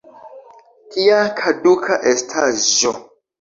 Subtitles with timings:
[0.95, 2.97] Tia kaduka estaĵo!